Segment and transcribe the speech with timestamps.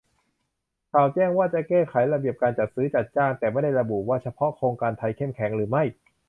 [0.91, 5.83] ข่าวแจ้งว่า จะแก้ไขระเบียบการจัดซื้อจัดจ้าง แต่ไม่ได้ระบุว่าเฉพาะโครงการไทยเข้มแข็งหรือไม่